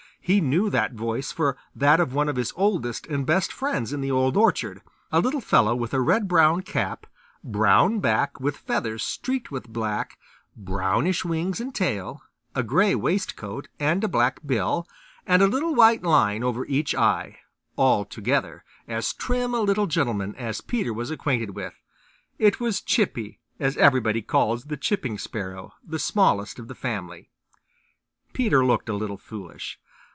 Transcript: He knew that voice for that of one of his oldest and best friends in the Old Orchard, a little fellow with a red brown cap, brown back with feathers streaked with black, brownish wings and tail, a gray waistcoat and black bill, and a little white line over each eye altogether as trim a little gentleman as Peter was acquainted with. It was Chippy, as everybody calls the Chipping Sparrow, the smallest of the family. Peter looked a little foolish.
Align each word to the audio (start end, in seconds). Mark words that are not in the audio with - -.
He 0.23 0.39
knew 0.39 0.69
that 0.69 0.93
voice 0.93 1.31
for 1.31 1.57
that 1.75 1.99
of 1.99 2.13
one 2.13 2.29
of 2.29 2.35
his 2.35 2.53
oldest 2.55 3.07
and 3.07 3.25
best 3.25 3.51
friends 3.51 3.91
in 3.91 4.01
the 4.01 4.11
Old 4.11 4.37
Orchard, 4.37 4.81
a 5.11 5.19
little 5.19 5.41
fellow 5.41 5.75
with 5.75 5.95
a 5.95 5.99
red 5.99 6.27
brown 6.27 6.61
cap, 6.61 7.07
brown 7.43 7.99
back 7.99 8.39
with 8.39 8.55
feathers 8.55 9.01
streaked 9.01 9.49
with 9.49 9.67
black, 9.73 10.19
brownish 10.55 11.25
wings 11.25 11.59
and 11.59 11.73
tail, 11.73 12.21
a 12.53 12.61
gray 12.61 12.93
waistcoat 12.93 13.67
and 13.79 14.11
black 14.11 14.39
bill, 14.45 14.87
and 15.25 15.41
a 15.41 15.47
little 15.47 15.73
white 15.73 16.03
line 16.03 16.43
over 16.43 16.67
each 16.67 16.93
eye 16.93 17.39
altogether 17.75 18.63
as 18.87 19.13
trim 19.13 19.55
a 19.55 19.59
little 19.59 19.87
gentleman 19.87 20.35
as 20.35 20.61
Peter 20.61 20.93
was 20.93 21.09
acquainted 21.09 21.55
with. 21.55 21.73
It 22.37 22.59
was 22.59 22.79
Chippy, 22.79 23.39
as 23.59 23.75
everybody 23.75 24.21
calls 24.21 24.65
the 24.65 24.77
Chipping 24.77 25.17
Sparrow, 25.17 25.73
the 25.83 25.99
smallest 25.99 26.59
of 26.59 26.67
the 26.67 26.75
family. 26.75 27.31
Peter 28.33 28.63
looked 28.63 28.87
a 28.87 28.93
little 28.93 29.17
foolish. 29.17 29.79